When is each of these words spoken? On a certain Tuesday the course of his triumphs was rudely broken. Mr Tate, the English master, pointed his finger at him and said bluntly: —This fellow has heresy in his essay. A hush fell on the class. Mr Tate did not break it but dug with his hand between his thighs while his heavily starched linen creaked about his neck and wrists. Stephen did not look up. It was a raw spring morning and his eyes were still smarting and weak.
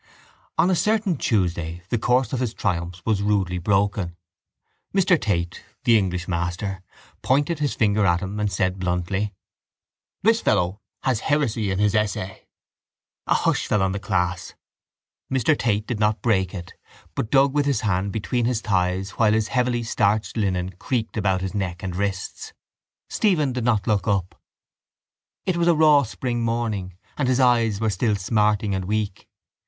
On 0.57 0.71
a 0.71 0.75
certain 0.75 1.15
Tuesday 1.15 1.83
the 1.89 1.99
course 1.99 2.33
of 2.33 2.39
his 2.39 2.55
triumphs 2.55 3.05
was 3.05 3.21
rudely 3.21 3.59
broken. 3.59 4.17
Mr 4.95 5.21
Tate, 5.21 5.63
the 5.83 5.95
English 5.95 6.27
master, 6.27 6.81
pointed 7.21 7.59
his 7.59 7.75
finger 7.75 8.03
at 8.03 8.19
him 8.21 8.39
and 8.39 8.51
said 8.51 8.79
bluntly: 8.79 9.31
—This 10.23 10.41
fellow 10.41 10.81
has 11.03 11.19
heresy 11.19 11.69
in 11.69 11.77
his 11.77 11.93
essay. 11.93 12.47
A 13.27 13.35
hush 13.35 13.67
fell 13.67 13.83
on 13.83 13.91
the 13.91 13.99
class. 13.99 14.55
Mr 15.31 15.55
Tate 15.55 15.85
did 15.85 15.99
not 15.99 16.23
break 16.23 16.55
it 16.55 16.73
but 17.13 17.29
dug 17.29 17.53
with 17.53 17.67
his 17.67 17.81
hand 17.81 18.11
between 18.11 18.45
his 18.45 18.61
thighs 18.61 19.11
while 19.11 19.33
his 19.33 19.49
heavily 19.49 19.83
starched 19.83 20.35
linen 20.35 20.71
creaked 20.79 21.15
about 21.15 21.41
his 21.41 21.53
neck 21.53 21.83
and 21.83 21.95
wrists. 21.95 22.53
Stephen 23.07 23.53
did 23.53 23.65
not 23.65 23.85
look 23.85 24.07
up. 24.07 24.41
It 25.45 25.57
was 25.57 25.67
a 25.67 25.75
raw 25.75 26.01
spring 26.01 26.41
morning 26.43 26.97
and 27.19 27.27
his 27.27 27.39
eyes 27.39 27.79
were 27.79 27.91
still 27.91 28.15
smarting 28.15 28.73
and 28.73 28.85
weak. 28.85 29.27